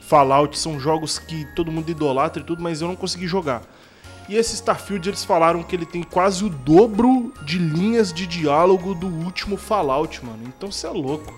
[0.00, 3.62] Fallout são jogos que todo mundo idolatra e tudo, mas eu não consegui jogar.
[4.28, 8.92] E esse Starfield, eles falaram que ele tem quase o dobro de linhas de diálogo
[8.92, 10.42] do último Fallout, mano.
[10.48, 11.32] Então você é louco.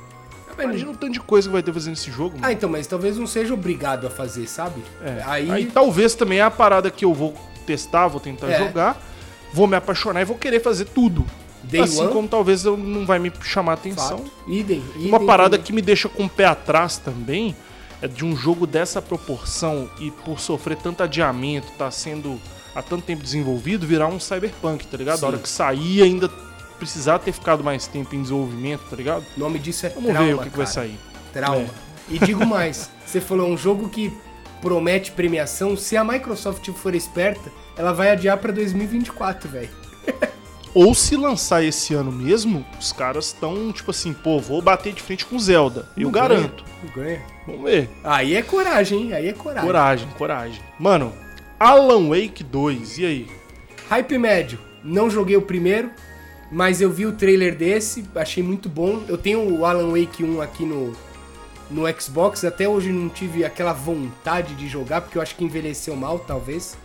[0.59, 2.47] Imagina o tanto de coisa que vai ter fazendo esse jogo, mano.
[2.47, 4.83] Ah, então, mas talvez não seja obrigado a fazer, sabe?
[5.05, 5.23] É.
[5.25, 5.67] Aí, Aí...
[5.67, 7.35] talvez também é a parada que eu vou
[7.67, 8.59] testar, vou tentar É.
[8.59, 9.01] jogar,
[9.53, 11.25] vou me apaixonar e vou querer fazer tudo.
[11.63, 14.25] Day assim one, como talvez eu não vai me chamar a atenção.
[14.47, 15.67] Idem, idem, Uma parada idem.
[15.67, 17.55] que me deixa com o pé atrás também
[18.01, 22.41] é de um jogo dessa proporção e por sofrer tanto adiamento, tá sendo
[22.75, 25.19] há tanto tempo desenvolvido, virar um cyberpunk, tá ligado?
[25.19, 25.25] Sim.
[25.25, 26.31] A hora que sair ainda
[26.79, 29.25] precisar ter ficado mais tempo em desenvolvimento, tá ligado?
[29.37, 30.99] O nome disso é Vamos trauma, ver o que, vai sair.
[31.33, 31.63] Trauma.
[31.63, 31.69] É.
[32.09, 34.17] E digo mais, você falou um jogo que
[34.61, 39.71] promete premiação, se a Microsoft for esperta, ela vai adiar pra 2024, velho.
[40.75, 45.03] Ou se lançar esse ano mesmo, os caras estão tipo assim, pô, vou bater de
[45.03, 45.89] frente com Zelda.
[45.97, 46.63] Eu Não garanto.
[46.63, 47.23] ganha, não ganha.
[47.47, 47.89] Vamos ver.
[48.05, 49.13] Aí é coragem, hein?
[49.15, 49.67] Aí é coragem.
[49.67, 50.61] Coragem, coragem.
[50.79, 51.13] Mano,
[51.59, 53.27] Alan Wake 2, e aí?
[53.89, 54.59] Hype médio.
[54.85, 55.91] Não joguei o primeiro,
[56.53, 59.03] mas eu vi o trailer desse, achei muito bom.
[59.09, 60.93] Eu tenho o Alan Wake 1 aqui no,
[61.71, 65.97] no Xbox, até hoje não tive aquela vontade de jogar, porque eu acho que envelheceu
[65.97, 66.77] mal, talvez.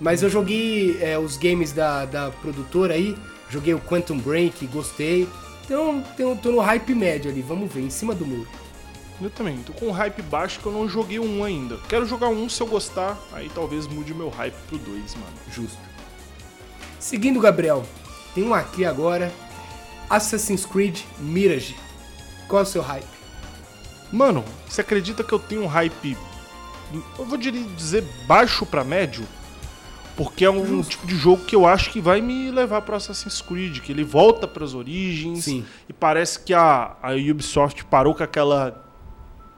[0.00, 3.16] Mas eu joguei é, os games da, da produtora aí,
[3.50, 5.28] joguei o Quantum Break, gostei.
[5.64, 8.48] Então tô, tô no hype médio ali, vamos ver, em cima do muro.
[9.20, 11.76] Eu também, tô com um hype baixo que eu não joguei um ainda.
[11.88, 15.36] Quero jogar um se eu gostar, aí talvez mude o meu hype pro 2, mano.
[15.52, 15.78] Justo.
[17.00, 17.84] Seguindo, Gabriel,
[18.34, 19.32] tem um aqui agora,
[20.08, 21.76] Assassin's Creed Mirage.
[22.46, 23.18] Qual é o seu hype?
[24.12, 26.16] Mano, você acredita que eu tenho um hype,
[27.18, 29.26] eu vou dizer baixo pra médio?
[30.18, 30.90] Porque é um Justo.
[30.90, 34.02] tipo de jogo que eu acho que vai me levar pro Assassin's Creed, que ele
[34.02, 35.44] volta pras origens.
[35.44, 35.64] Sim.
[35.88, 38.84] E parece que a, a Ubisoft parou com aquela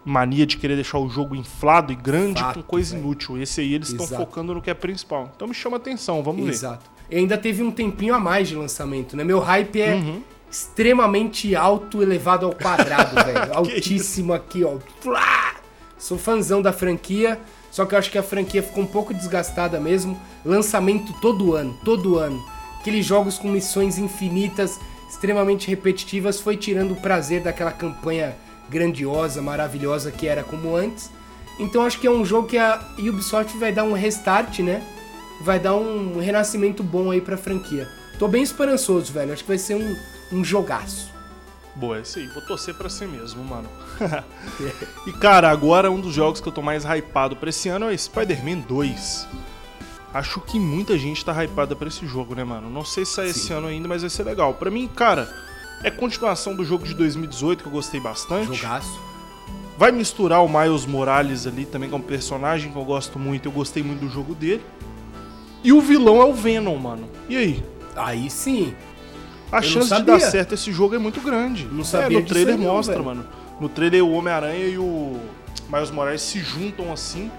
[0.04, 3.06] mania de querer deixar o jogo inflado e grande Fato, com coisa velho.
[3.06, 3.40] inútil.
[3.40, 4.20] Esse aí eles estão Exato.
[4.22, 5.32] focando no que é principal.
[5.34, 6.50] Então me chama atenção, vamos ver.
[6.52, 6.90] Exato.
[7.10, 9.24] E ainda teve um tempinho a mais de lançamento, né?
[9.24, 10.22] Meu hype é Uhum.
[10.50, 13.54] extremamente alto, elevado ao quadrado, velho.
[13.54, 14.76] Altíssimo aqui, ó.
[15.98, 19.78] Sou fãzão da franquia, só que eu acho que a franquia ficou um pouco desgastada
[19.78, 20.20] mesmo.
[20.44, 22.42] Lançamento todo ano, todo ano.
[22.80, 28.36] Aqueles jogos com missões infinitas, extremamente repetitivas, foi tirando o prazer daquela campanha
[28.68, 31.10] grandiosa, maravilhosa que era como antes.
[31.58, 34.82] Então acho que é um jogo que a Ubisoft vai dar um restart, né?
[35.42, 37.88] Vai dar um renascimento bom aí pra franquia.
[38.18, 39.32] Tô bem esperançoso, velho.
[39.32, 39.96] Acho que vai ser um,
[40.32, 41.10] um jogaço.
[41.74, 42.26] Boa, é isso aí.
[42.28, 43.68] Vou torcer pra ser mesmo, mano.
[45.06, 47.96] e cara, agora um dos jogos que eu tô mais hypado pra esse ano é
[47.96, 49.28] Spider-Man 2.
[50.12, 52.68] Acho que muita gente tá hypada pra esse jogo, né, mano?
[52.68, 53.54] Não sei se sai esse Sim.
[53.54, 54.54] ano ainda, mas vai ser legal.
[54.54, 55.32] Pra mim, cara,
[55.84, 58.54] é continuação do jogo de 2018 que eu gostei bastante.
[58.54, 59.00] Jogaço.
[59.78, 63.46] Vai misturar o Miles Morales ali também, que é um personagem que eu gosto muito.
[63.46, 64.62] Eu gostei muito do jogo dele.
[65.62, 67.08] E o vilão é o Venom, mano.
[67.28, 67.64] E aí?
[67.94, 68.74] Aí sim.
[69.52, 71.66] A não chance de dar certo esse jogo é muito grande.
[71.70, 73.06] Não é, sabia no disso trailer não, mostra, velho.
[73.06, 73.26] mano.
[73.60, 75.20] No trailer o Homem-Aranha e o
[75.68, 77.30] Miles Morales se juntam assim.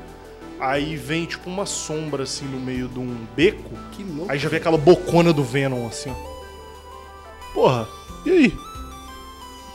[0.59, 3.71] Aí vem tipo uma sombra assim no meio de um beco.
[3.91, 4.31] Que louco.
[4.31, 7.53] Aí já vê aquela bocona do Venom assim, ó.
[7.53, 7.87] Porra,
[8.25, 8.57] e aí?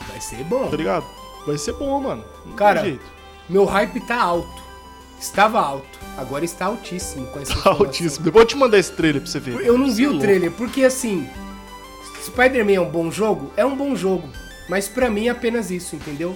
[0.07, 0.69] Vai ser bom.
[0.69, 1.05] Tá ligado?
[1.45, 2.23] Vai ser bom, mano.
[2.45, 2.97] Não Cara.
[3.49, 4.63] Meu hype tá alto.
[5.19, 5.99] Estava alto.
[6.17, 8.23] Agora está altíssimo com essa Tá altíssimo.
[8.23, 9.65] Depois eu te mandar esse trailer pra você ver.
[9.65, 10.25] Eu não vi é o louco.
[10.25, 11.27] trailer, porque assim,
[12.23, 13.51] Spider-Man é um bom jogo?
[13.55, 14.27] É um bom jogo.
[14.67, 16.35] Mas pra mim é apenas isso, entendeu?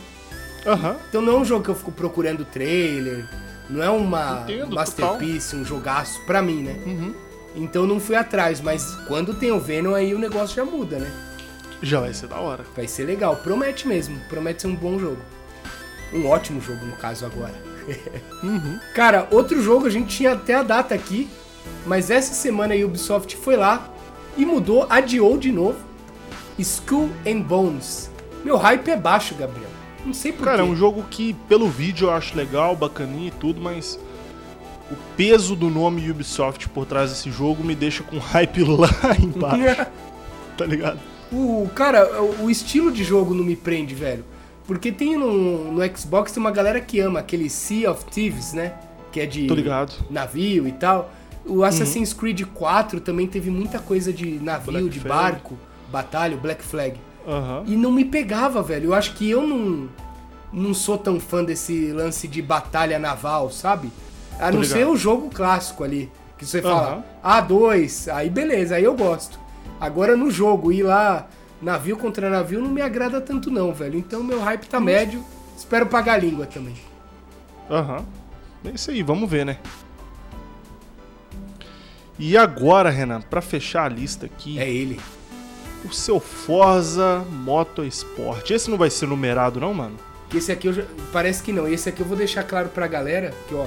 [0.66, 0.98] Aham.
[1.10, 3.26] Então não é um jogo que eu fico procurando trailer,
[3.70, 6.76] não é uma Entendo, masterpiece, um jogaço pra mim, né?
[6.86, 7.14] Uhum.
[7.56, 11.12] Então não fui atrás, mas quando tem o Venom aí o negócio já muda, né?
[11.82, 12.64] Já vai ser da hora.
[12.76, 15.18] Vai ser legal, promete mesmo, promete ser um bom jogo.
[16.14, 17.72] Um ótimo jogo no caso agora.
[18.44, 18.80] Uhum.
[18.96, 21.30] Cara, outro jogo a gente tinha até a data aqui,
[21.86, 23.92] mas essa semana a Ubisoft foi lá
[24.38, 25.78] e mudou, adiou de novo.
[26.58, 28.10] Skull and Bones.
[28.44, 29.70] Meu hype é baixo, Gabriel.
[30.06, 30.46] Não sei porquê.
[30.46, 34.00] Cara, é um jogo que, pelo vídeo, eu acho legal, bacaninha e tudo, mas
[34.92, 39.86] o peso do nome Ubisoft por trás desse jogo me deixa com hype lá embaixo,
[40.58, 41.00] tá ligado?
[41.32, 44.26] O cara, o estilo de jogo não me prende, velho.
[44.66, 48.74] Porque tem no, no Xbox tem uma galera que ama aquele Sea of Thieves, né?
[49.12, 49.48] Que é de
[50.10, 51.12] navio e tal.
[51.46, 55.32] O Assassin's Creed 4 também teve muita coisa de navio, Black de Flag.
[55.32, 55.58] barco,
[55.92, 56.96] batalha, Black Flag.
[57.28, 57.64] Aham.
[57.68, 58.86] E não me pegava, velho.
[58.90, 59.90] Eu acho que eu não,
[60.52, 63.92] não sou tão fã desse lance de batalha naval, sabe?
[64.40, 64.78] A Tô não ligado.
[64.78, 66.12] ser o jogo clássico ali.
[66.38, 69.40] Que você fala, A2, aí beleza, aí eu gosto.
[69.80, 71.28] Agora no jogo, ir lá,
[71.62, 74.00] navio contra navio, não me agrada tanto não, velho.
[74.00, 75.24] Então meu hype tá médio.
[75.56, 76.74] Espero pagar a língua também.
[77.70, 78.04] Aham.
[78.66, 79.58] É isso aí, vamos ver, né?
[82.18, 85.00] E agora, Renan, pra fechar a lista aqui, É ele.
[85.86, 88.50] O seu Forza Motorsport.
[88.50, 89.96] Esse não vai ser numerado, não, mano?
[90.30, 90.84] Que Esse aqui eu já...
[91.12, 91.68] parece que não.
[91.68, 93.66] Esse aqui eu vou deixar claro pra galera que, ó,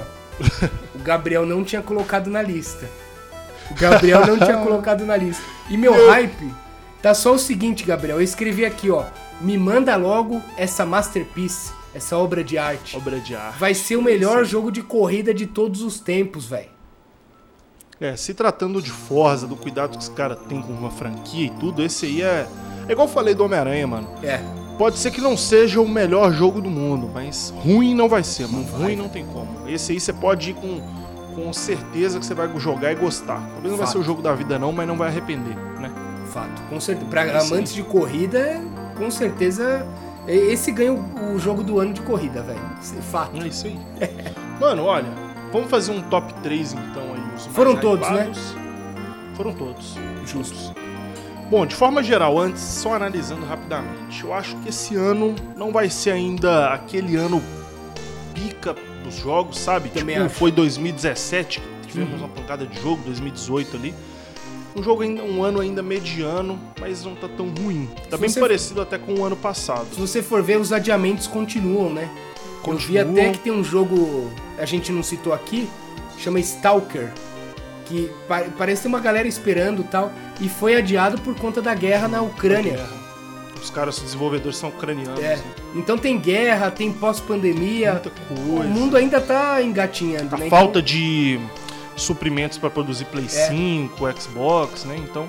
[0.95, 2.89] o Gabriel não tinha colocado na lista.
[3.69, 5.43] O Gabriel não tinha colocado na lista.
[5.69, 6.51] E meu hype
[7.01, 8.17] tá só o seguinte, Gabriel.
[8.17, 9.05] Eu escrevi aqui, ó.
[9.41, 12.95] Me manda logo essa masterpiece, essa obra de arte.
[12.95, 13.59] Obra de arte.
[13.59, 16.74] Vai ser o melhor jogo de corrida de todos os tempos, velho.
[17.99, 21.49] É, se tratando de Forza, do cuidado que os caras têm com uma franquia e
[21.51, 22.47] tudo, esse aí é.
[22.87, 24.07] É igual eu falei do Homem-Aranha, mano.
[24.21, 24.39] É.
[24.77, 28.47] Pode ser que não seja o melhor jogo do mundo, mas ruim não vai ser,
[28.47, 28.65] mano.
[28.65, 29.47] Vai, ruim não tem como.
[29.67, 30.81] Esse aí você pode ir com,
[31.33, 33.39] com certeza que você vai jogar e gostar.
[33.39, 33.91] Talvez não vai Fato.
[33.93, 35.89] ser o jogo da vida, não, mas não vai arrepender, né?
[36.31, 36.61] Fato.
[36.69, 37.09] Com certeza.
[37.09, 38.61] Pra É amantes de corrida,
[38.97, 39.87] com certeza.
[40.27, 42.59] Esse ganha o jogo do ano de corrida, velho.
[42.59, 43.41] É Fato.
[43.41, 43.79] É isso aí.
[44.59, 45.07] Mano, olha,
[45.53, 47.24] vamos fazer um top 3 então aí.
[47.35, 48.31] Os mais Foram todos, né?
[49.35, 49.95] Foram todos.
[50.25, 50.73] Justo.
[51.49, 55.89] Bom, de forma geral, antes, só analisando rapidamente, eu acho que esse ano não vai
[55.89, 57.41] ser ainda aquele ano
[58.33, 59.89] pica dos jogos, sabe?
[59.89, 60.35] Também tipo, acho.
[60.35, 63.93] foi 2017 que tivemos uma pancada de jogo, 2018 ali.
[64.75, 67.87] Um jogo ainda, um ano ainda mediano, mas não tá tão ruim.
[68.09, 69.85] Tá Se bem você- parecido até com o ano passado.
[69.93, 72.09] Se você for ver, os adiamentos continuam, né?
[72.67, 73.11] Eu vi Continuam.
[73.11, 75.69] até que tem um jogo, a gente não citou aqui,
[76.17, 77.11] chama Stalker,
[77.85, 81.73] que pa- parece ter uma galera esperando e tal, e foi adiado por conta da
[81.73, 82.79] guerra na Ucrânia.
[83.61, 85.19] Os caras, os desenvolvedores são ucranianos.
[85.19, 85.37] É.
[85.37, 85.43] né?
[85.75, 88.69] Então tem guerra, tem pós-pandemia, Muita o coisa.
[88.69, 90.49] mundo ainda tá engatinhando, A né?
[90.49, 91.39] falta de
[91.95, 93.47] suprimentos para produzir Play É.
[93.47, 94.95] 5, Xbox, né?
[94.97, 95.27] Então,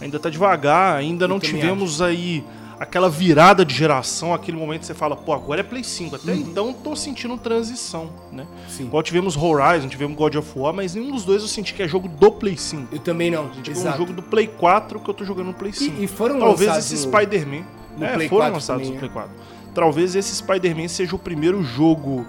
[0.00, 2.44] ainda tá devagar, ainda não tivemos aí
[2.78, 6.16] aquela virada de geração, aquele momento que você fala, pô, agora é Play 5.
[6.16, 6.38] Até Uhum.
[6.38, 8.46] então tô sentindo transição, né?
[8.68, 8.84] Sim.
[8.84, 11.88] Igual tivemos Horizon, tivemos God of War, mas nenhum dos dois eu senti que é
[11.88, 12.94] jogo do Play 5.
[12.94, 15.54] Eu também não, Eu é um jogo do Play 4 que eu tô jogando no
[15.54, 16.00] Play 5.
[16.00, 17.64] E, e foram Talvez esse Spider-Man.
[17.96, 18.98] no É, Play foram 4 lançados também, no é.
[18.98, 19.30] Play 4.
[19.74, 22.26] Talvez esse Spider-Man seja o primeiro jogo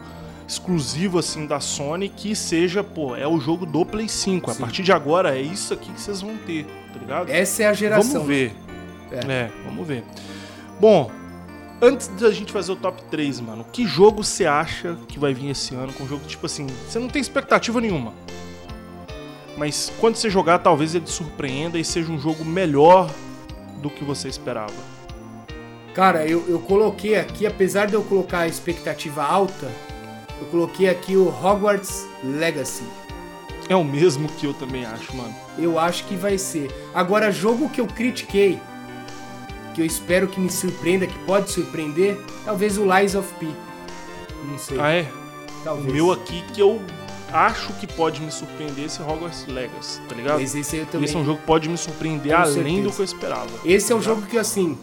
[0.48, 4.50] exclusivo assim da Sony que seja, pô, é o jogo do Play 5.
[4.50, 4.62] A Sim.
[4.62, 7.30] partir de agora é isso aqui que vocês vão ter, tá ligado?
[7.30, 8.14] Essa é a geração.
[8.14, 8.56] Vamos ver.
[9.12, 9.32] É.
[9.32, 9.52] É.
[9.64, 10.04] vamos ver.
[10.80, 11.12] Bom,
[11.82, 15.50] antes da gente fazer o top 3, mano, que jogo você acha que vai vir
[15.50, 18.14] esse ano com um jogo tipo assim, você não tem expectativa nenhuma.
[19.58, 23.10] Mas quando você jogar, talvez ele surpreenda e seja um jogo melhor
[23.82, 24.74] do que você esperava.
[25.96, 29.68] Cara, eu, eu coloquei aqui, apesar de eu colocar a expectativa alta,
[30.40, 32.84] eu coloquei aqui o Hogwarts Legacy.
[33.68, 35.34] É o mesmo que eu também acho, mano.
[35.58, 36.70] Eu acho que vai ser.
[36.94, 38.60] Agora, jogo que eu critiquei,
[39.78, 43.46] que eu espero que me surpreenda, que pode surpreender, talvez o Lies of P.
[44.50, 45.02] Não sei, Ah, é?
[45.04, 45.94] O talvez.
[45.94, 46.82] meu aqui que eu
[47.32, 50.42] acho que pode me surpreender esse Hogwarts Legacy, tá ligado?
[50.42, 51.06] Esse também.
[51.06, 52.82] Esse é um jogo que pode me surpreender Com além certeza.
[52.82, 53.50] do que eu esperava.
[53.64, 54.76] Esse é um jogo que, assim,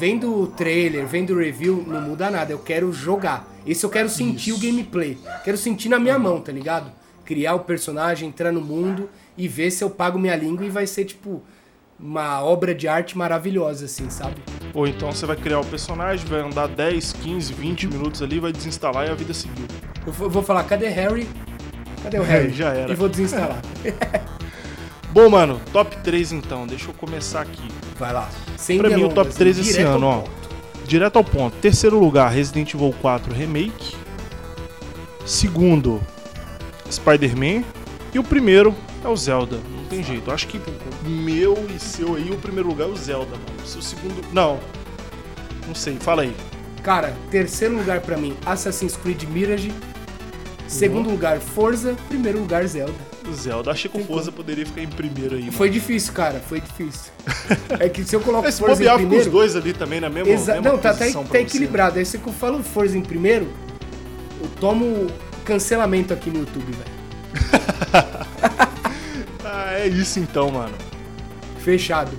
[0.00, 2.52] vendo o trailer, vendo o review, não muda nada.
[2.52, 3.48] Eu quero jogar.
[3.64, 5.16] Esse eu quero sentir o gameplay.
[5.44, 6.90] Quero sentir na minha mão, tá ligado?
[7.24, 9.08] Criar o personagem, entrar no mundo
[9.38, 11.40] e ver se eu pago minha língua e vai ser, tipo,
[12.02, 14.36] uma obra de arte maravilhosa, assim, sabe?
[14.72, 18.52] Ou então você vai criar o personagem, vai andar 10, 15, 20 minutos ali, vai
[18.52, 19.66] desinstalar e a vida seguiu.
[20.06, 21.28] Eu vou- falar, cadê Harry?
[22.02, 22.50] Cadê o Harry?
[22.54, 22.90] já era.
[22.90, 23.60] E vou desinstalar.
[25.12, 27.68] Bom, mano, top 3 então, deixa eu começar aqui.
[27.98, 28.28] Vai lá.
[28.56, 30.40] Sem Pra mim, o top 3 esse direto ao ano, ó.
[30.86, 31.56] Direto ao ponto.
[31.58, 33.96] Terceiro lugar, Resident Evil 4 Remake.
[35.26, 36.00] Segundo,
[36.90, 37.64] Spider-Man.
[38.14, 39.58] E o primeiro é o Zelda.
[39.90, 40.30] Não tem jeito.
[40.30, 40.60] Acho que
[41.04, 43.66] meu e seu aí, o primeiro lugar é o Zelda, mano.
[43.66, 44.22] Se o segundo.
[44.32, 44.60] Não.
[45.66, 46.34] Não sei, fala aí.
[46.82, 49.72] Cara, terceiro lugar pra mim, Assassin's Creed Mirage.
[50.68, 51.12] Segundo Uhum.
[51.12, 51.96] lugar, Forza.
[52.08, 52.94] Primeiro lugar, Zelda.
[53.28, 53.70] O Zelda.
[53.72, 55.40] Achei que o Forza poderia ficar em primeiro aí.
[55.42, 55.52] mano.
[55.52, 57.10] Foi difícil, cara, foi difícil.
[57.80, 59.30] É que se eu coloco Mas se Forza em bobear com os primeiro...
[59.30, 61.98] dois ali também na mesma, Exa- mesma Não, tá, tá, posição tá equilibrado.
[61.98, 63.48] Aí se eu falo Forza em primeiro,
[64.40, 65.08] eu tomo
[65.44, 68.20] cancelamento aqui no YouTube, velho.
[69.80, 70.76] É isso então, mano.
[71.60, 72.12] Fechado.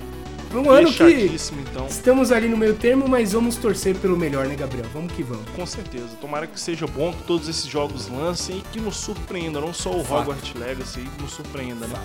[0.52, 1.86] Um ano que então.
[1.86, 4.88] estamos ali no meio termo, mas vamos torcer pelo melhor, né, Gabriel?
[4.92, 5.48] Vamos que vamos.
[5.56, 6.08] Com certeza.
[6.20, 9.62] Tomara que seja bom, que todos esses jogos lancem e que nos surpreenda.
[9.62, 10.22] Não só o Fato.
[10.22, 11.96] Hogwarts Legacy nos surpreenda, né?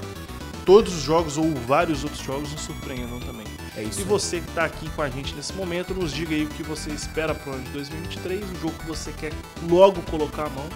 [0.66, 3.46] Todos os jogos ou vários outros jogos nos surpreendam também.
[3.78, 4.02] É isso.
[4.02, 6.62] E você que tá aqui com a gente nesse momento, nos diga aí o que
[6.62, 9.32] você espera pro ano de 2023, o jogo que você quer
[9.70, 10.66] logo colocar a mão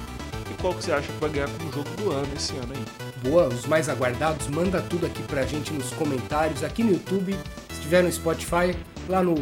[0.50, 3.09] e qual que você acha que vai ganhar como jogo do ano esse ano aí.
[3.22, 7.32] Boa, os mais aguardados, manda tudo aqui pra gente nos comentários, aqui no YouTube,
[7.68, 8.74] se estiver no Spotify,
[9.08, 9.34] lá no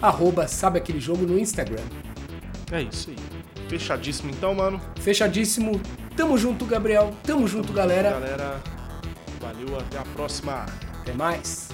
[0.00, 1.82] arroba sabe aquele jogo no Instagram.
[2.70, 3.16] É isso aí.
[3.68, 4.80] Fechadíssimo então, mano.
[5.00, 5.80] Fechadíssimo,
[6.16, 8.60] tamo junto, Gabriel, tamo junto, galera, Galera,
[9.40, 10.64] valeu, até a próxima.
[11.00, 11.68] até mais.